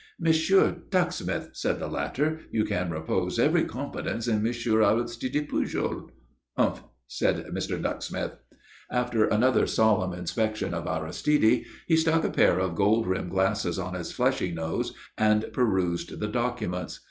"Monsieur 0.19 0.77
Ducksmith," 0.89 1.51
said 1.53 1.77
the 1.79 1.87
latter, 1.87 2.39
"you 2.51 2.65
can 2.65 2.89
repose 2.89 3.37
every 3.37 3.65
confidence 3.65 4.27
in 4.27 4.41
Monsieur 4.41 4.81
Aristide 4.81 5.47
Pujol." 5.47 6.09
"Umph!" 6.57 6.81
said 7.07 7.45
Mr. 7.53 7.79
Ducksmith. 7.79 8.31
After 8.89 9.25
another 9.25 9.67
solemn 9.67 10.13
inspection 10.13 10.73
of 10.73 10.87
Aristide, 10.87 11.65
he 11.85 11.95
stuck 11.95 12.23
a 12.23 12.31
pair 12.31 12.57
of 12.57 12.73
gold 12.73 13.05
rimmed 13.05 13.29
glasses 13.29 13.77
on 13.77 13.93
his 13.93 14.11
fleshy 14.11 14.51
nose 14.51 14.91
and 15.19 15.45
perused 15.53 16.19
the 16.19 16.27
documents. 16.27 16.99